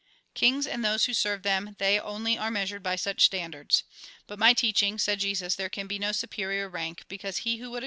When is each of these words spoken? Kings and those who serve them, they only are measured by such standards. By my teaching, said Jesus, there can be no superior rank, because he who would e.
Kings 0.33 0.65
and 0.65 0.83
those 0.83 1.05
who 1.05 1.13
serve 1.13 1.43
them, 1.43 1.75
they 1.77 1.99
only 1.99 2.35
are 2.35 2.49
measured 2.49 2.81
by 2.81 2.95
such 2.95 3.23
standards. 3.23 3.83
By 4.25 4.35
my 4.37 4.53
teaching, 4.53 4.97
said 4.97 5.19
Jesus, 5.19 5.53
there 5.53 5.69
can 5.69 5.85
be 5.85 5.99
no 5.99 6.11
superior 6.11 6.67
rank, 6.67 7.03
because 7.07 7.37
he 7.45 7.57
who 7.57 7.69
would 7.69 7.77
e. 7.79 7.79